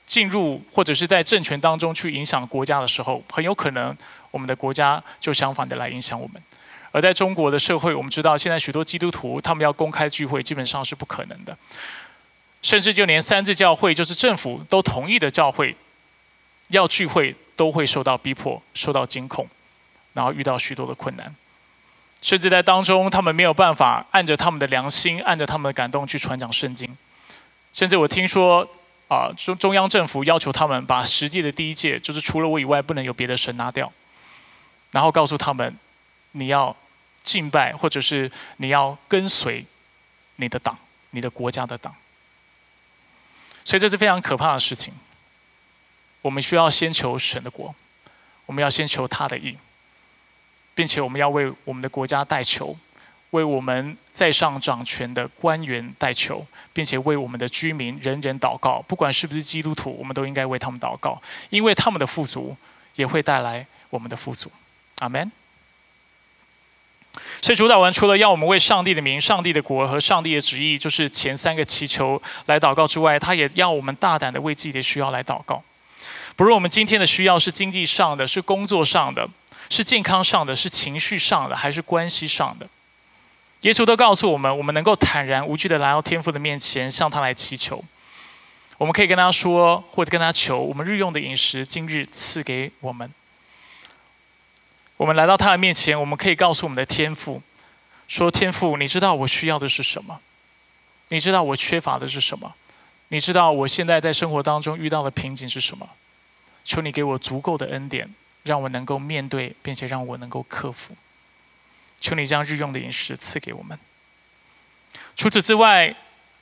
[0.09, 3.95] 进入或者是在政权当中去影响国家的时候，很有可能
[4.31, 6.41] 我们的国家就相反的来影响我们。
[6.91, 11.55] 而在中国的社会，我们知道现在许多基督徒他们要公开聚会基本上是不可能的，
[12.63, 15.75] 甚至就连三字教会，就是政府都同意的教会，
[16.69, 19.47] 要聚会都会受到逼迫、受到监控，
[20.13, 21.35] 然后遇到许多的困难，
[22.21, 26.97] 甚至在当中他们没有办法按着他们的良心、按着他们的感动去传讲圣经，
[27.71, 28.67] 甚至我听说。
[29.09, 33.91] 啊，中中央政府要求他们把实际的第一届，就是除了我以外不能有别的神拿掉，
[34.91, 35.75] 然后告诉他们，
[36.33, 36.77] 你要
[37.23, 39.65] 敬拜或者是你要跟随
[40.35, 40.77] 你的党、
[41.09, 41.95] 你的国家的党，
[43.65, 44.93] 所以这是非常可怕的事情。
[46.21, 47.73] 我们需要先求神的国，
[48.45, 49.57] 我们要先求他的意，
[50.75, 52.77] 并且我们要为我们的国家代求。
[53.31, 58.81] 为我们在上掌权的官员代求，并且为我们的居民人人祷告。
[58.87, 62.57] 不管是不是基督徒，我们都应该为他们祷告，因为他们的富足
[62.95, 64.51] 也会带来我们的富足。
[64.97, 65.31] 阿门。
[67.39, 75.63] 所以主祷文除了要我们为上帝的名、上帝的国和上帝的旨意，就是前三个祈求来祷告之外，他也要我们大胆的为自己的需要来祷告。
[76.39, 79.27] 不论我们今天的需要是经济上的、是工作上的、
[79.69, 82.65] 是健康上的、是情绪上的，还是关系上的，
[83.63, 87.83] 耶稣都告诉我们，我们能够坦然无惧的来到天父的面前，向他来祈求。
[88.77, 93.11] 我们可以跟他说，或者跟他求，我们日用的饮食，今日赐给我们。
[94.95, 97.41] 我们来到他的面前，我们可以告诉我们的天父，
[98.07, 100.21] 说：“天父，你知道我需要的是什么？
[101.09, 102.55] 你知道我缺乏的是什么？
[103.09, 105.89] 你知道我现在在生活当中遇到的瓶颈是什么？
[106.69, 108.07] 求你给我足够的恩典，
[108.43, 110.95] 让我能够面对，并且让我能够克服。
[111.99, 113.77] 求你将日用的饮食赐给我们。
[115.17, 115.95] 除此之外，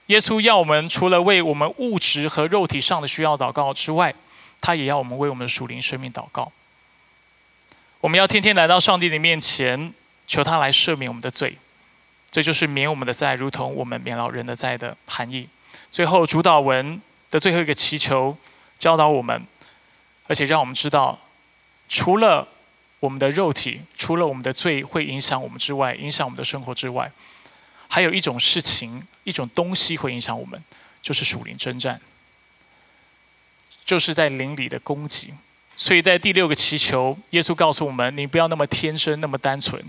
[0.07, 4.13] 耶稣要我们除了为我们物质和肉体上的需要祷告之外，
[4.59, 6.51] 他也要我们为我们的属灵生命祷告。”
[8.01, 9.93] 我们要天天来到上帝的面前，
[10.27, 11.57] 求他来赦免我们的罪，
[12.29, 15.47] 这就是免我们的债，如同我们免老人的债的含义。
[15.89, 18.37] 最后，主导文的最后一个祈求，
[18.77, 19.41] 教导我们，
[20.27, 21.19] 而且让我们知道，
[21.89, 22.47] 除了
[22.99, 27.11] 我们的肉体，除了我们的罪会影响我们之外，影响我们的生活之外，
[27.87, 30.61] 还有一种事情，一种东西会影响我们，
[31.01, 32.01] 就是属灵征战，
[33.85, 35.33] 就是在灵里的攻击。
[35.75, 39.79] 所以在第六个祈求，耶稣告诉我们：你不要那么天真，那么单纯，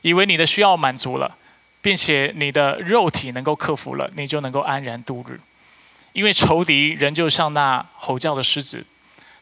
[0.00, 1.36] 以为你的需要满足了，
[1.82, 5.38] 并且你的肉体能够克服了，你就能够安然度日。
[6.14, 8.86] 因为仇敌仍旧像那吼叫的狮子，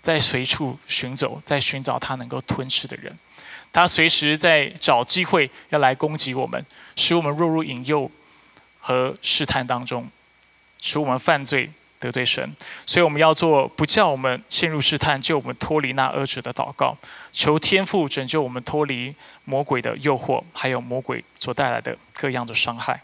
[0.06, 3.12] 在随处寻走，在寻找他能够吞噬的人。
[3.72, 6.64] 他随时在找机会要来攻击我们，
[6.94, 8.08] 使我们落入引诱
[8.78, 10.08] 和试探当中，
[10.80, 11.72] 使我们犯罪。
[11.98, 16.94] 得罪神，所以我们要做不叫我们陷入试探、救我们脱离那恶者的祷告，
[17.32, 19.14] 求天父拯救我们脱离
[19.44, 23.00] 魔鬼的诱惑，还有魔鬼所带来的各样的伤害。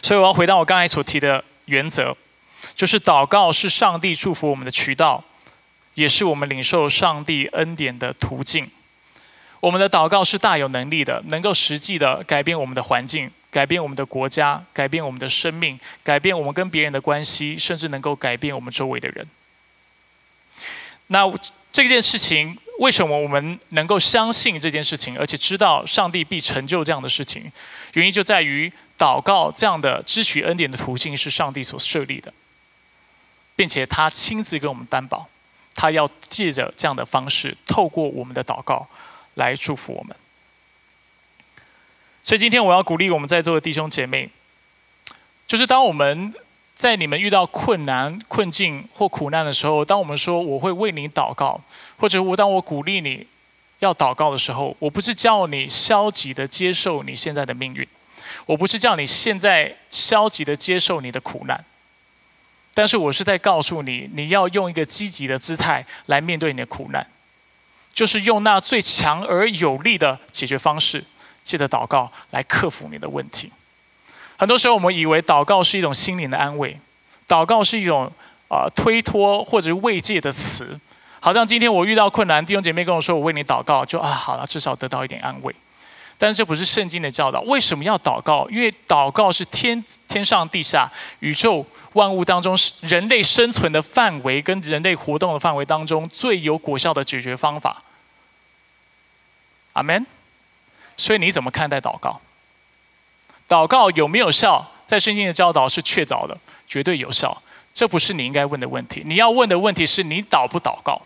[0.00, 2.16] 所以我要回到我刚才所提的原则，
[2.74, 5.22] 就是祷告是上帝祝福我们的渠道，
[5.94, 8.70] 也是我们领受上帝恩典的途径。
[9.60, 13.30] 我们的祷告是大有能力的，能够实际的改变我们的环境。
[13.50, 19.24] 改变我们的国家，改变我们的生命，改变我们跟别人的关系，甚至能够改变我们周围的人。
[21.06, 21.32] 那
[21.70, 27.44] 这件事情，为什么我们能够相信这件事情，而且知道上帝必成就这样的事情？
[27.92, 32.34] 原因就在于祷告这样的支取恩典的途径是上帝所设立的，
[33.54, 35.28] 并且他亲自给我们担保，
[35.74, 38.86] 他要借着这样的方式，透过我们的祷告
[39.34, 40.16] 来祝福我们。
[42.22, 44.30] 所以今天我要鼓励我们在座的弟兄姐妹，
[45.46, 46.32] 就是当我们
[46.74, 51.60] 在你们遇到困难、困境或苦难的时候，当我们说我会为你祷告，
[51.98, 53.26] 或者我当我鼓励你
[53.80, 57.86] 要祷告的时候，我不是叫你消极的接受你现在的命运，
[58.46, 61.62] 我不是叫你现在消极的接受你的苦难，
[62.74, 67.06] 但是我是在告诉你，你要用一个积极的姿态来面对你的苦难，
[67.94, 71.02] 就是用那最强而有力的解决方式。
[71.44, 73.52] 借着祷告来克服你的问题。
[74.38, 76.80] 很多时候，我们以为祷告是一种心灵的安慰，
[77.28, 78.10] 祷告是一种
[78.48, 80.80] 啊推脱或者是慰藉的词。
[81.20, 85.54] 好像今天我遇到困难，弟兄姐妹跟我说我为你祷告，就啊好了，至少得到一点安慰。
[86.24, 87.42] 但这不是圣经的教导。
[87.42, 88.48] 为什么要祷告？
[88.48, 97.82] 因为祷告是天天上地下宇宙万物当中人类生存的范围跟人类活动的范围当中最有果效的解决方法。
[99.74, 100.06] 阿门。
[100.96, 102.18] 所以你怎么看待祷告？
[103.46, 104.72] 祷告有没有效？
[104.86, 106.34] 在圣经的教导是确凿的，
[106.66, 107.42] 绝对有效。
[107.74, 109.02] 这不是你应该问的问题。
[109.04, 111.02] 你要问的问题是你祷不祷告？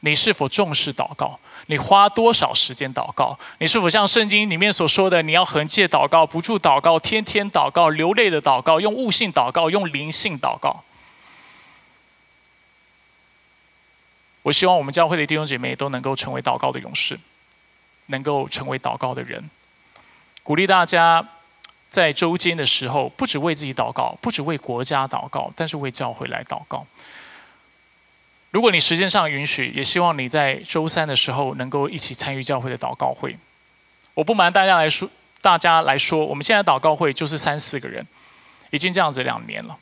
[0.00, 1.38] 你是否重视祷告？
[1.66, 3.38] 你花多少时间祷告？
[3.58, 10.84] 你是否像圣经里面所说的，你要横切祷告、不住祷告、天天祷告、流泪的祷告、用悟性祷告、用灵性祷告？
[14.42, 17.18] 我希望我们教会的弟兄姐妹都能够成为祷告的勇士。
[18.06, 19.48] 能够成为祷告的人，
[20.42, 21.24] 鼓励大家
[21.90, 26.84] 在周间的时候，不只为自己祷告，不只为国家祷告，但是为教会来祷告。
[28.50, 33.36] 如果你时间上允许，也希望你在周三的时候能够一起参与教会的祷告会。
[34.14, 35.08] 我不瞒大家来说，
[35.40, 38.06] 大家来说，我们现在祷告会就是三四个人，
[38.70, 39.78] 已经这样子两年了。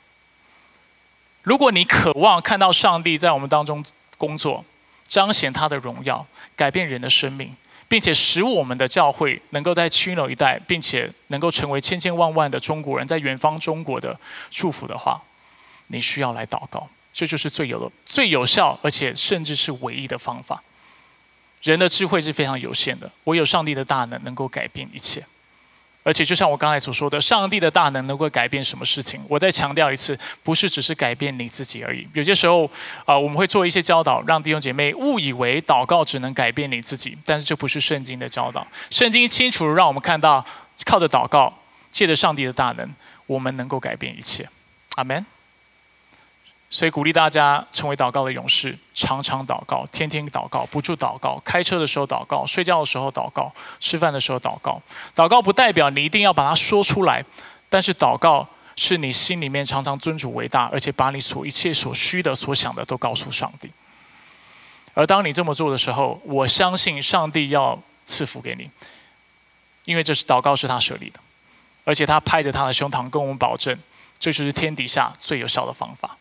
[1.42, 3.84] 如果你渴望看到上帝在我们当中
[4.16, 4.64] 工作，
[5.06, 7.56] 彰显他的荣耀，改变人的生命。
[7.90, 15.22] 并且使我们的教会能够在区纽一带，并且能够成为千千万万的中国人在远方中国的祝福的话，
[15.86, 16.86] 你需要来祷告，
[17.18, 20.62] 这就是最有、最有效，而且甚至是唯一的方法。
[21.64, 25.26] 人的智慧是非常有限的，唯有上帝的大能能够改变一切。
[26.04, 29.20] 而且，就像我刚才所说的，上帝的大能能够改变什么事情？
[29.28, 32.06] 我再强调一次，不是只是改变你自己而已。
[32.14, 32.70] 有些时候，
[33.04, 38.64] 啊，我们会做一些教导，让弟兄姐妹误以为祷告只能改变你自己，但是这不是圣经的教导。
[38.90, 40.46] 圣经清楚让我们看到，
[40.84, 41.52] 靠着祷告，
[41.90, 42.88] 借着上帝的大能，
[43.26, 44.48] 我们能够改变一切。
[44.94, 45.26] 阿门。
[46.70, 51.40] 所以鼓励大家成为祷告的勇士，常常祷告，天天祷告，不住祷告。
[51.42, 53.50] 开车的时候祷告，睡觉的时候祷告，
[53.80, 54.80] 吃饭的时候祷告。
[55.16, 57.24] 祷告不代表你一定要把它说出来，
[57.70, 63.70] 但是祷告是你心里面常常尊主为大，而且把你所一切所需的、所想的都告诉上帝。
[64.92, 68.68] 而当你这么做的时候，我相信上帝要赐福给你，
[69.86, 71.18] 因为这是祷告是他设立的，
[71.84, 73.74] 而且他拍着他的胸膛跟我们保证，
[74.18, 76.17] 这就是天底下最有效的方法。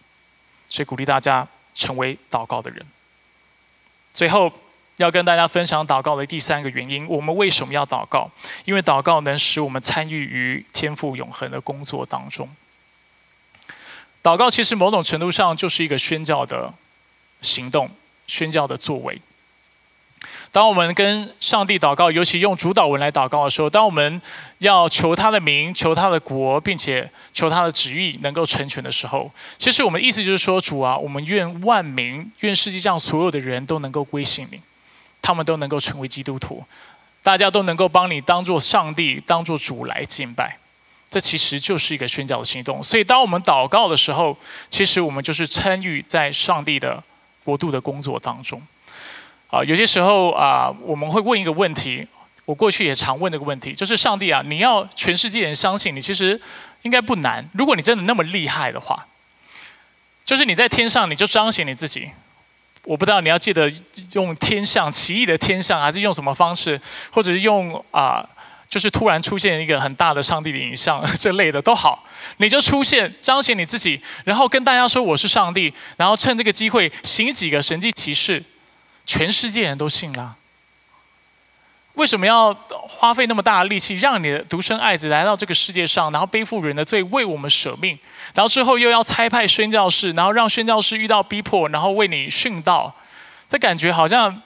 [0.69, 2.85] 所以鼓励大家成为祷告的人。
[4.13, 4.51] 最后
[4.97, 8.29] 要跟大家分享祷告的第三个原因：我们为什么要祷告？
[8.65, 12.49] 因为祷告能使我们参与于天赋永恒的工作当中。
[14.23, 16.73] 祷告其实某种程度上就是一个宣教的
[17.41, 17.89] 行动，
[18.25, 19.21] 宣教的作为。
[20.51, 24.21] 当我们跟上帝祷告，尤其用主导文来祷告的时候，当我们
[24.59, 34.59] 要求他的名、求他的国，并且求他的旨意能够成全的时候，其实我们的意思就是说，主啊，我们愿万民、愿世界上所有的人都能够归信你，
[35.21, 36.63] 他们都能够成为基督徒，
[37.21, 40.57] 大家都能够帮你当做上帝、当做主来敬拜。
[41.09, 42.83] 这其实就是一个宣教的行动。
[42.83, 44.37] 所以，当我们祷告的时候，
[44.69, 47.01] 其实我们就是参与在上帝的
[47.45, 48.61] 国度的工作当中。
[49.49, 52.05] 啊，有些时候啊，我们会问一个问题，
[52.45, 56.39] 我过去也常问这个问题，就是上帝啊，你要全世界人相信你，其实
[56.81, 57.47] 应该不难。
[57.53, 59.07] 如果你真的那么厉害的话，
[60.25, 62.09] 就是你在天上，你就彰显你自己。
[62.83, 63.69] 我不知道你要记得
[64.13, 66.79] 用天象、奇异的天象，还是用什么方式，
[67.11, 68.25] 或者是用啊，
[68.69, 72.03] 就是突然出现一个很大的上帝的影像 这类的都好，
[72.37, 78.43] 你就出现彰显你自己，然后跟大家说我是上帝，然后趁这个机会行几个神迹奇事。
[79.07, 80.35] 全世界人都信了，
[81.93, 87.97] 为什么要花费那么大的力气，让你的独生爱子来到这个世界上，然后背负人的罪，为我们舍命，
[88.35, 92.93] 然后之后又要差派宣教士，然后让宣教士遇到逼迫，然后为你殉道，
[93.49, 94.41] 这感觉好像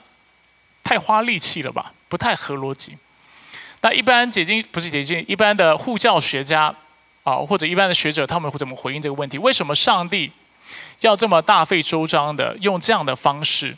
[0.84, 1.92] 太花力气了吧？
[2.08, 2.96] 不太合逻辑。
[3.80, 6.72] 那一般解经不是解经，一般的护教学家
[7.24, 9.36] 啊，或者一般的学者，他们会怎么回应这个问题？
[9.38, 10.30] 为什么上帝
[11.00, 13.76] 要这么大费周章的用这样的方式？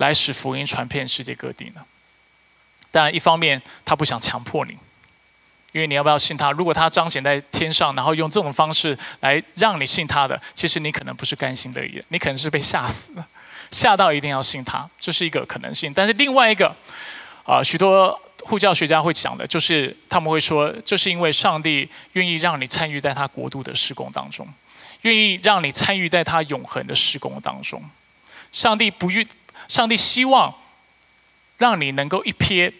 [0.00, 1.84] 来使福音传遍世界各地呢？
[2.90, 4.72] 当然，一方面他不想强迫你，
[5.72, 6.50] 因为你要不要信他？
[6.52, 13.22] 如果他彰显在天上，然后用这种方式来让你信他的，其实你可能不是甘心乐意，你可能是被吓死的，
[13.70, 15.92] 吓到一定要信他，这是一个可能性。
[15.94, 16.74] 但是另外一个，
[17.44, 24.48] 啊，许多护教学家会讲的，就是他们会说，这是因为上帝愿意让你参与在他国度的施工当中，
[25.02, 27.84] 愿意让你参与在他永恒的施工当中。
[28.50, 29.28] 上帝不愿。
[29.70, 30.52] 上帝希望
[31.56, 32.72] 让你能够一瞥，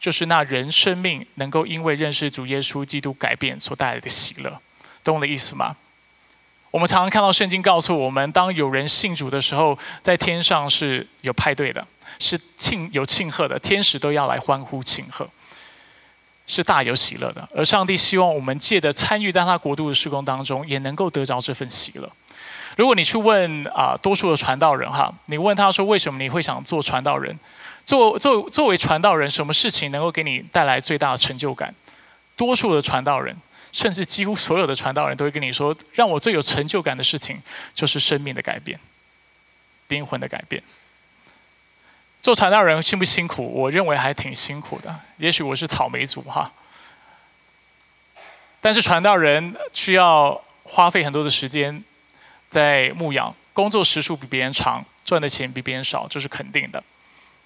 [0.00, 4.58] 就是那人生命能够因为认识主耶稣基督改变所带来的喜乐，
[5.04, 5.76] 懂我的意思吗？
[6.70, 11.86] 我们常常看到圣经告诉我们，当有人信主的时候，在天上是有派对的，
[12.18, 15.28] 是庆有庆贺的，天使都要来欢呼庆贺，
[16.46, 17.46] 是大有喜乐的。
[17.54, 22.10] 而上帝希望我们借着参与在他国度的施工当中，也能够得着这份喜乐。
[22.80, 27.38] 如果你去问啊，多数的传道人哈，你问他说为什么你会想做传道人？
[27.84, 31.74] 作作作为传道人，什么事情能够给你带来最大的成就感？
[32.36, 33.36] 多数的传道人，
[33.70, 37.42] 甚至几乎所有的传道人都会跟你说，让我最有成就感的事情
[37.74, 38.80] 就是生命的改变，
[39.88, 40.62] 灵魂的改变。
[42.22, 43.46] 做传道人辛不辛苦？
[43.46, 44.98] 我认为还挺辛苦的。
[45.18, 46.50] 也许我是草莓族哈，
[48.62, 51.84] 但是传道人需要花费很多的时间。
[52.50, 56.82] 在牧养，工作时数比别人长，赚的钱比别人少，这是肯定的。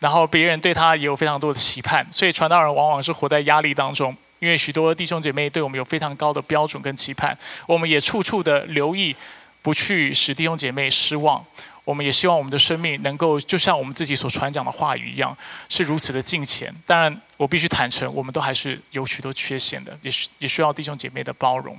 [0.01, 7.37] 然后别人对他也有非常多的期盼，所以传道人往往是活在压力当中，因为许多弟兄姐妹对我们有非常高的标准跟期盼，
[7.67, 9.15] 我们也处处的留意，
[9.63, 11.45] 不去使弟兄姐妹失望。
[11.85, 15.37] 我们也希望我们的生命能够就像我们自己所传讲的话语一样，
[15.69, 16.75] 是如此的敬虔。
[16.87, 21.79] 当然，我必须坦诚，我们都还是有许多缺陷的，也需也需要弟兄姐妹的包容。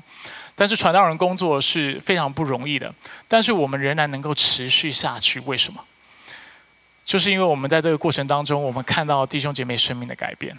[0.55, 2.93] 但是传道人工作是非常不容易的，
[3.27, 5.39] 但是我们仍然能够持续下去。
[5.41, 5.83] 为什么？
[7.03, 10.57] 就是因为我们在这个过程当中，我们看到弟兄姐妹生命的改变。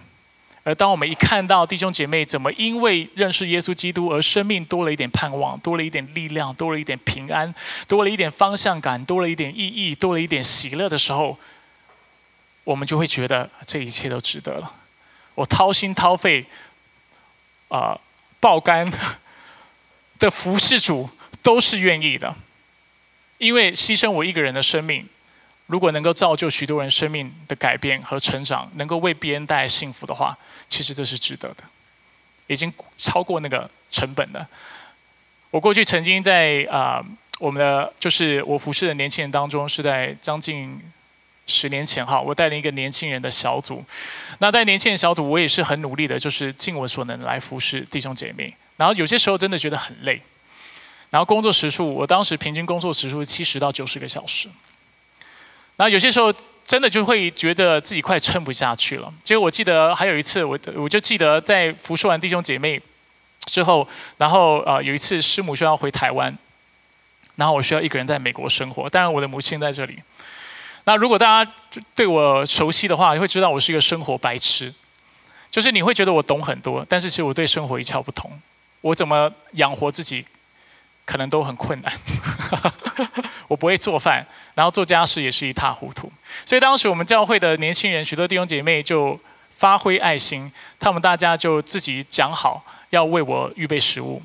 [0.63, 7.55] 而当我们一看到弟兄姐妹怎么因为认识耶稣基督而生命多了一点盼望，多了一点力量，多了一点平安，
[7.87, 11.39] 多了一点方向感，多了一点意义，多了一点喜乐的时候，
[12.65, 14.75] 我们就会觉得这一切都值得了。
[15.37, 16.45] 我掏心掏肺，
[17.69, 17.97] 啊，
[18.41, 18.85] 爆肝
[20.19, 21.09] 的服侍主
[21.43, 22.35] 都是愿意的，
[23.39, 25.07] 因为牺牲我一个人的生命，
[25.67, 30.37] 如果能够造就许多人生命的改变和成长，能够为别人带来幸福的话，
[30.69, 31.65] 其实这是值得的，
[32.47, 34.49] 已经超过那个成本了。
[35.51, 37.05] 我过去曾经在啊，
[37.39, 40.81] 我们的就是我服侍的年轻人当中，是在将近。
[41.49, 43.85] 十年前哈，我带领一个年轻人的小组。
[44.41, 48.53] 那在年轻人小组，我也是很努力的，就是尽我所能来服侍弟兄姐妹。
[48.77, 50.21] 然后有些时候真的觉得很累。
[51.11, 54.49] 然后工作时数，我当时平均工作时数七十到九十个小时。
[55.77, 56.33] 然后有些时候
[56.65, 59.13] 真的就会觉得自己快撑不下去了。
[59.23, 62.81] 结果我记得还有一次，我我就记得在服侍完弟兄姐妹
[63.45, 66.37] 之后，然后呃有一次师母需要回台湾，
[67.37, 68.91] 然后我需要一个人在美国生活。
[68.91, 70.03] 当然我的母亲在这里。
[70.85, 71.53] 那如果大家
[71.95, 74.73] 对我熟悉的话，会知道我是一个生活白痴，
[75.51, 78.31] 就是你会觉得我懂很多，但是其实我对生活一窍不通。
[78.87, 80.25] 我怎么养活自己，
[81.05, 81.93] 可能都很困难。
[83.49, 84.25] 我不会做饭，
[84.55, 86.13] 然后做家事也是一塌糊涂。
[86.45, 89.19] 所以当时我们教会的年轻人，许多弟兄姐妹就
[89.51, 94.23] 发挥爱心，他们大家就自己讲好要为我预备食物。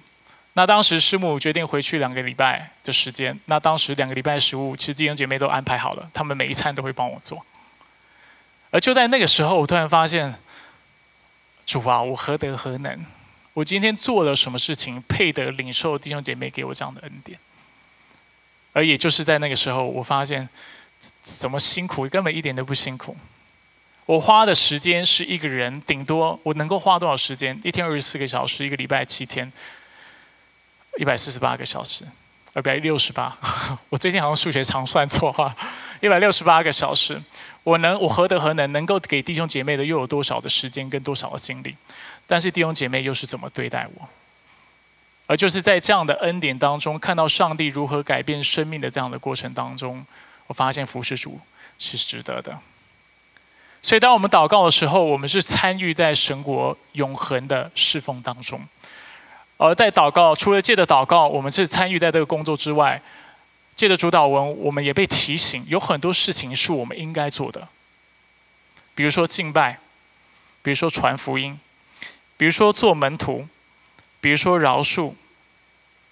[0.53, 3.39] 那当时师母决定回去两个礼拜的时间。
[3.45, 7.43] 那当时两个礼拜的食物，其实弟兄姐妹都安排好了，他们每一餐都会帮我做。
[8.69, 10.35] 而就在那个时候，我突然发现，
[11.65, 13.03] 主啊，我何德何能？
[13.53, 17.37] 我今天做了什么事情，配得领受弟兄姐妹给我这样的恩典？
[18.73, 20.47] 而也就是在那个时候，我发现，
[21.21, 23.17] 怎么辛苦根本一点都不辛苦。
[24.05, 27.59] 我花的时间是一个人，顶多我能够花多少时间？
[27.63, 29.51] 一天二十四个小时，一个礼拜七天。
[30.97, 32.03] 一百四十八个小时，
[32.53, 33.37] 二百六十八。
[33.87, 35.55] 我最近好像数学常算错哈，
[36.01, 37.21] 一百六十八个小时，
[37.63, 41.75] 我能，我何德何能，能够给弟兄姐妹的又有多少的时间跟多少的精力？
[42.27, 44.09] 但是弟兄姐妹又是怎么对待我？
[45.27, 50.05] 而就是在这样的恩典当中，看到上帝如何改变生命的这样的过程当中，
[50.47, 51.39] 我发现服侍主
[51.79, 52.59] 是值得的。
[53.81, 58.61] 所以当我们祷告的时候，我们是参与在神国永恒的侍奉当中。
[59.57, 63.01] 而在祷告，除了借着祷告，我们是参与在这个工作之外，
[63.75, 67.67] 借着主导文，我们也被提醒，有很多事情是我们应该做的。
[68.93, 69.79] 比如说敬拜，
[70.61, 71.59] 比如说传福音，
[72.41, 73.47] 比如说做门徒，
[74.19, 75.13] 比如说饶恕，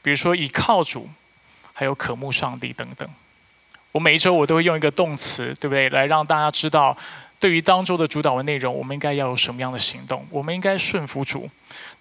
[0.03, 1.09] 比如说倚靠主，
[1.73, 3.09] 还有渴慕上帝等等。
[3.93, 5.89] 我每一周我都会用一个动词，对不对？
[5.89, 6.95] 来让大家知道。
[7.39, 10.27] 对于当周的主导文内容，我们应该要有什么样的行动？
[10.29, 11.49] 我们应该顺服主，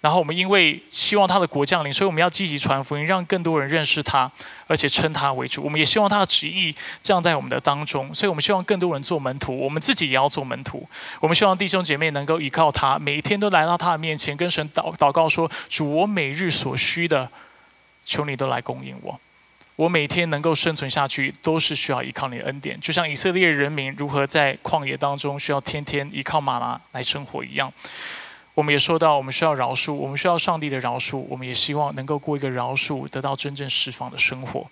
[0.01, 4.29] 然后我们因为希望他的国降临，所以我们要积极传福音，让更多人认识他，
[4.67, 5.63] 而且称他为主。
[5.63, 10.85] 我们也希望他的旨意降在我们的当中，所以我们希望更多人做门徒，我们自己也要做门徒。
[11.21, 17.31] 我们希望弟兄姐妹能够依靠他，每一天都来到他的面前，跟神祷祷告说：“主，我每日所需的，
[18.03, 19.17] 求你都来供应我。”
[19.79, 27.71] 我每天能够生存下去，都是需要依靠你的恩典，就像以色列人民如何在旷野当中需要天天依靠玛拿来生活一样。
[28.55, 34.69] 我们也说到，我们需要饶恕，我们需要上帝的饶恕，我们也希望能够过一个饶恕、得到真正释放的生活。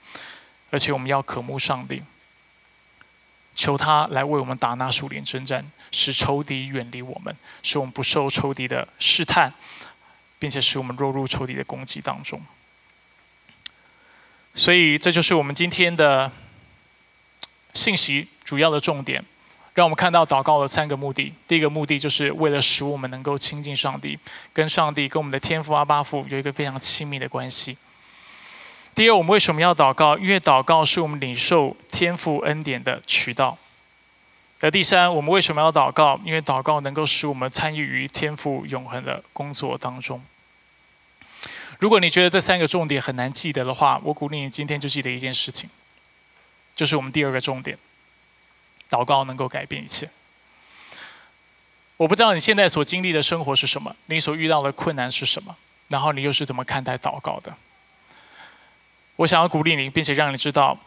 [0.71, 2.03] 而且我们要渴慕上帝，
[3.55, 7.33] 求他来为我们打那树林征战，使仇敌远离我们，
[7.63, 9.53] 使我们不受仇敌的试探，
[10.37, 12.41] 并且使我们落入仇敌的攻击当中。
[14.57, 16.31] 所以，这就是我们今天的
[17.75, 19.23] 信息主要的重点，
[19.75, 21.31] 让我们看到祷告的三个目的。
[21.47, 24.17] 第一个目的就是为了使我们能够亲近上帝，
[24.51, 27.77] 跟上帝、跟我们的天父阿巴父有一个非常亲密的关系。
[28.95, 30.17] 第二，我们为什么要祷告？
[30.17, 33.55] 因为祷告是我们领受天父恩典的渠道。
[34.61, 36.19] 而第三，我们为什么要祷告？
[36.25, 40.19] 因为祷告能够使我们参与于天父永恒的工作当中。
[41.79, 45.69] 如果你觉得这三个重点很难记得的话，我鼓励你今天就记得一件事情，
[46.75, 47.77] 就是我们第二个重点：
[48.89, 50.09] 祷告能够改变一切。
[51.97, 55.55] 我不知道你现在所经历的生活是什么，你所遇到的困难是什么，
[55.87, 57.55] 然后你又是怎么看待祷告的？
[59.17, 60.79] 我想要鼓励你，并且让你知道。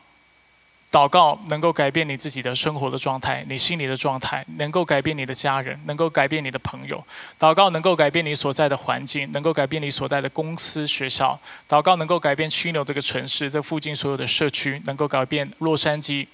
[0.90, 7.00] 祷告能够改变你自己的生活的状态，你心里的状态，能够改变你的家人，能够改变你的朋友。
[7.38, 11.38] 祷告能够改变你所在的环境，能够改变你所在的公司、学校。
[11.68, 16.26] 祷告能够改变区纽这个城市，这附近所有的社区，能够改变洛杉矶、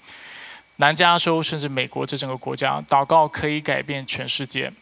[0.77, 2.83] 南加州，甚至美国这整个国家。
[2.89, 4.73] 祷告可以改变全世界。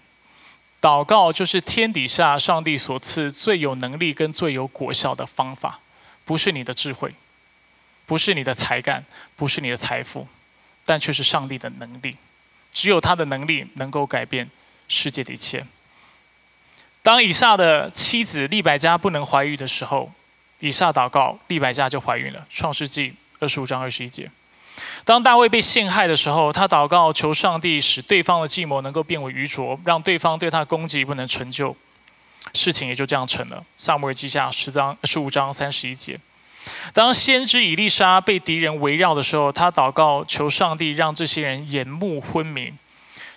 [0.81, 5.81] 祷告就是天底下上帝所赐最有能力跟最有果效的方法，
[6.25, 7.12] 不是你的智慧。
[8.07, 9.05] 不是你的才干，
[9.37, 10.27] 不是你的财富，
[10.85, 12.17] 但却是上帝的能力。
[12.73, 14.51] 只有他的能力能够改变
[14.89, 15.65] 世界的一切。
[17.03, 20.13] 当以撒的妻子利百加不能怀孕的时候，
[20.61, 22.47] 以撒祷告，利百加就怀孕了。
[22.51, 24.31] 创世纪二十五章二十一节。
[25.05, 31.77] 当大卫被陷害的时候，他祷告求上帝使对方的计谋能够变为愚拙，让对方对他攻击不能成就。
[32.53, 33.65] 事情也就这样成了。
[33.77, 36.19] 萨母尔记下十章十五章三十一节。
[36.93, 42.73] 当先知以利沙被敌人围绕的时候，他祷告求上帝让这些人眼目昏迷，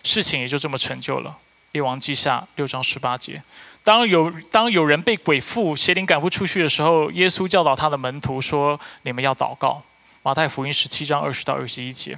[0.03, 1.37] 事情也就这么成就了。
[1.73, 3.41] 列王记下六章十八节。
[3.83, 9.81] 当有当有人被鬼附邪灵赶不出去的时候，耶稣教导他的门徒说：“你们要祷告。”
[10.23, 12.17] 马太福音十七章二十到二十一节。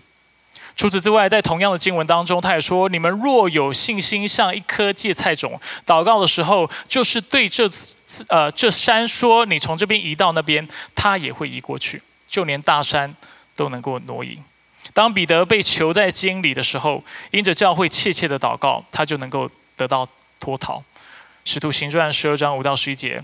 [0.80, 7.70] 除此之外，在同样的经文当中，他也说：“你们若有信心，像一颗芥菜种，祷告的时候，就是对这
[8.30, 10.66] 呃这山说：你从这边移到那边，
[10.96, 13.14] 它也会移过去，就连大山
[13.58, 14.40] 都能够挪移。”
[14.96, 20.08] 当彼得被囚在监里的时候，因着教会切切的祷告，他就能够得到
[20.40, 20.82] 脱逃。
[21.44, 23.22] 使徒行传十二章五到十一节。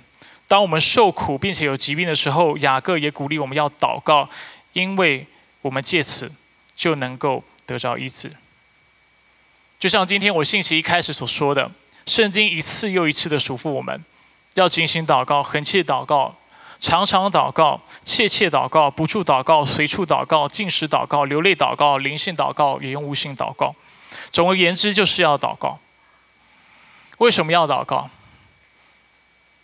[0.50, 4.30] 当我们受苦并且有疾病的时候，雅各也鼓励我们要祷告，
[4.74, 5.26] 因为
[5.62, 6.30] 我们借此。
[6.76, 8.32] 就能够得着医治。
[9.80, 11.72] 就像今天我信息一开始所说的，
[12.06, 14.04] 圣经一次又一次的嘱咐我们，
[14.56, 16.36] 要进行祷告、恒切祷告、
[16.80, 23.76] 常常祷告、切切祷告、不住祷告、随处祷告、进食祷告、流泪祷告、灵性祷告，也用无性祷告。
[24.32, 25.80] 总而言之，就是要祷告。
[27.20, 28.10] 为什么要祷告？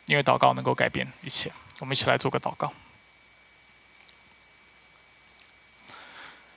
[0.05, 1.51] 因为祷告能够改变一切。
[1.79, 2.71] 我们一起来做个祷告。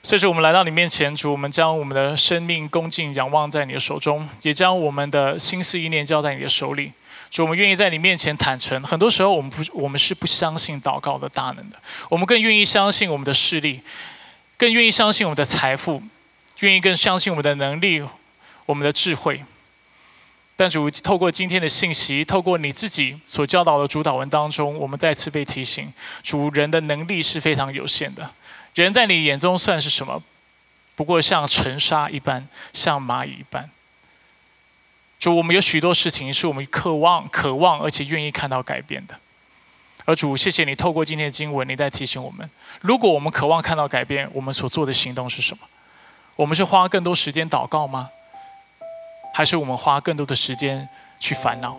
[0.05, 6.93] 所以说，我们来到你面前，主，我们将我们的生命恭敬仰望在你的手中，也将我们的心思意念交在你的手里。
[7.31, 8.83] 主，我们愿意在你面前坦诚。
[8.83, 11.81] 很多时候，我们不，我们是不相信祷告的大能的。
[12.11, 13.81] 我们更愿意相信我们的势力，
[14.59, 16.03] 更愿意相信我们的财富，
[16.61, 18.07] 愿意更相信我们的能力、
[18.67, 19.43] 我们的智慧。
[20.55, 25.91] 但主，透过今天的信息，透过你自己所教导的主导文当中，我们再次被提醒：
[26.23, 28.31] 主人的能力是非常有限的。
[28.83, 30.23] 人在你眼中算是什么？
[30.97, 33.71] 不过像尘沙一般，像蚂蚁一般。
[35.19, 39.19] 主，我们有许多事情是我们渴望、渴望而且愿意看到改变的。
[40.05, 42.49] 而主，谢谢你透过今天的经文，你在提醒我们：
[42.81, 45.67] 如果我们渴望看到改变，我们所做的行动是什么？
[46.37, 48.11] 我们是花更多时间祷告吗？
[49.33, 51.77] 还是我们花更多的时间去烦恼，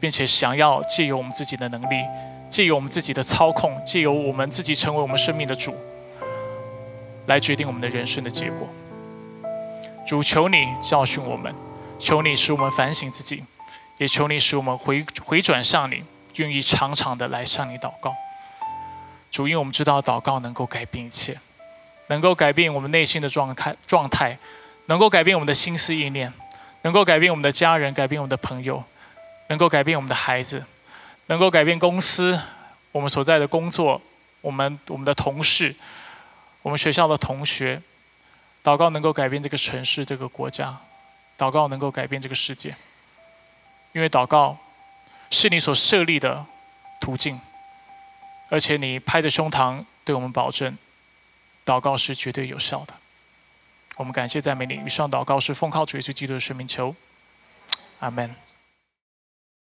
[0.00, 2.02] 并且想要借由我们自己的能力，
[2.50, 5.74] 借由我们自己的操控，借由我们自己成为我们生命的主？
[7.28, 8.68] 来决定我们的人生的结果。
[10.06, 11.54] 主求你教训我们，
[11.98, 13.44] 求你使我们反省自己，
[13.98, 16.02] 也求你使我们回回转向你，
[16.36, 18.14] 愿意常常的来向你祷告。
[19.30, 21.38] 主，因为我们知道祷告能够改变一切，
[22.06, 24.38] 能够改变我们内心的状态状态，
[24.86, 26.32] 能够改变我们的心思意念，
[26.82, 28.82] 能够改变我们的家人，改变我们的朋友，
[29.48, 30.64] 能够改变我们的孩子，
[31.26, 32.40] 能够改变公司，
[32.92, 34.00] 我们所在的工作，
[34.40, 35.74] 我们我们的同事。
[36.68, 37.80] 我们学校的同学，
[38.62, 40.78] 祷告能够改变这个城市、这个国家，
[41.38, 42.76] 祷告能够改变这个世界。
[43.94, 44.58] 因为祷告
[45.30, 46.44] 是你所设立的
[47.00, 47.40] 途径，
[48.50, 50.76] 而且你拍着胸膛对我们保证，
[51.64, 52.92] 祷告是绝对有效的。
[53.96, 56.94] 我们感谢赞美你，以上祷告是奉靠主耶稣基督的圣名求，
[58.00, 58.36] 阿门。